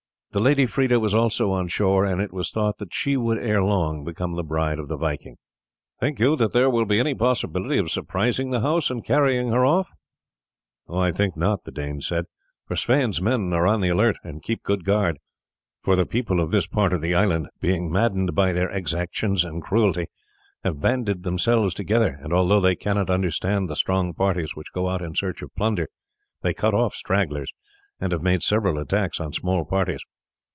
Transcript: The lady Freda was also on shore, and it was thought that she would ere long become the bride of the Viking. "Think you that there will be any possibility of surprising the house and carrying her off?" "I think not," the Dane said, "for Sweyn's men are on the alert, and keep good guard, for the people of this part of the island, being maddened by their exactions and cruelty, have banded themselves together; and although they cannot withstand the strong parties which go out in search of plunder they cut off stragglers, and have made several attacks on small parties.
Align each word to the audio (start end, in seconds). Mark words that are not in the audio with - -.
The 0.33 0.39
lady 0.39 0.65
Freda 0.65 0.97
was 1.01 1.13
also 1.13 1.51
on 1.51 1.67
shore, 1.67 2.05
and 2.05 2.21
it 2.21 2.31
was 2.31 2.51
thought 2.51 2.77
that 2.77 2.93
she 2.93 3.17
would 3.17 3.37
ere 3.37 3.61
long 3.61 4.05
become 4.05 4.35
the 4.37 4.45
bride 4.45 4.79
of 4.79 4.87
the 4.87 4.95
Viking. 4.95 5.35
"Think 5.99 6.21
you 6.21 6.37
that 6.37 6.53
there 6.53 6.69
will 6.69 6.85
be 6.85 7.01
any 7.01 7.13
possibility 7.13 7.77
of 7.77 7.91
surprising 7.91 8.49
the 8.49 8.61
house 8.61 8.89
and 8.89 9.03
carrying 9.03 9.49
her 9.51 9.65
off?" 9.65 9.89
"I 10.89 11.11
think 11.11 11.35
not," 11.35 11.65
the 11.65 11.71
Dane 11.73 11.99
said, 11.99 12.27
"for 12.65 12.77
Sweyn's 12.77 13.21
men 13.21 13.51
are 13.51 13.67
on 13.67 13.81
the 13.81 13.89
alert, 13.89 14.15
and 14.23 14.41
keep 14.41 14.63
good 14.63 14.85
guard, 14.85 15.19
for 15.81 15.97
the 15.97 16.05
people 16.05 16.39
of 16.39 16.51
this 16.51 16.65
part 16.65 16.93
of 16.93 17.01
the 17.01 17.13
island, 17.13 17.49
being 17.59 17.91
maddened 17.91 18.33
by 18.33 18.53
their 18.53 18.69
exactions 18.69 19.43
and 19.43 19.61
cruelty, 19.61 20.05
have 20.63 20.79
banded 20.79 21.23
themselves 21.23 21.73
together; 21.73 22.17
and 22.21 22.31
although 22.31 22.61
they 22.61 22.77
cannot 22.77 23.09
withstand 23.09 23.67
the 23.69 23.75
strong 23.75 24.13
parties 24.13 24.55
which 24.55 24.71
go 24.73 24.87
out 24.87 25.01
in 25.01 25.13
search 25.13 25.41
of 25.41 25.53
plunder 25.57 25.89
they 26.41 26.53
cut 26.53 26.73
off 26.73 26.95
stragglers, 26.95 27.51
and 27.99 28.13
have 28.13 28.21
made 28.23 28.41
several 28.41 28.77
attacks 28.77 29.19
on 29.19 29.33
small 29.33 29.65
parties. 29.65 29.99